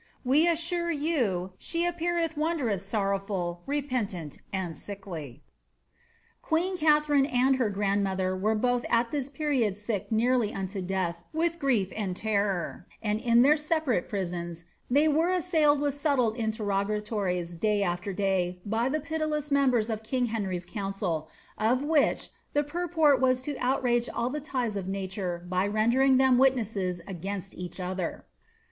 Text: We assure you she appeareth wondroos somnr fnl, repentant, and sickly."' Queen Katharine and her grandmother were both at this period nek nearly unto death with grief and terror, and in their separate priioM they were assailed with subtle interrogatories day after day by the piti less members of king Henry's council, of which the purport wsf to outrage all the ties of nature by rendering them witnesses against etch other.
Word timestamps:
We 0.25 0.47
assure 0.47 0.89
you 0.89 1.51
she 1.59 1.85
appeareth 1.85 2.33
wondroos 2.35 2.81
somnr 2.81 3.23
fnl, 3.23 3.59
repentant, 3.67 4.39
and 4.51 4.75
sickly."' 4.75 5.43
Queen 6.41 6.75
Katharine 6.75 7.27
and 7.27 7.57
her 7.57 7.69
grandmother 7.69 8.35
were 8.35 8.55
both 8.55 8.83
at 8.89 9.11
this 9.11 9.29
period 9.29 9.77
nek 9.87 10.11
nearly 10.11 10.55
unto 10.55 10.81
death 10.81 11.25
with 11.31 11.59
grief 11.59 11.93
and 11.95 12.15
terror, 12.17 12.87
and 13.03 13.19
in 13.19 13.43
their 13.43 13.57
separate 13.57 14.09
priioM 14.09 14.63
they 14.89 15.07
were 15.07 15.29
assailed 15.31 15.79
with 15.79 15.93
subtle 15.93 16.31
interrogatories 16.31 17.55
day 17.55 17.83
after 17.83 18.11
day 18.11 18.59
by 18.65 18.89
the 18.89 18.99
piti 19.01 19.25
less 19.25 19.51
members 19.51 19.91
of 19.91 20.01
king 20.01 20.25
Henry's 20.33 20.65
council, 20.65 21.29
of 21.59 21.83
which 21.83 22.29
the 22.53 22.63
purport 22.63 23.21
wsf 23.21 23.43
to 23.43 23.55
outrage 23.59 24.09
all 24.09 24.31
the 24.31 24.41
ties 24.41 24.75
of 24.75 24.87
nature 24.87 25.45
by 25.47 25.67
rendering 25.67 26.17
them 26.17 26.39
witnesses 26.39 27.01
against 27.05 27.53
etch 27.55 27.79
other. 27.79 28.25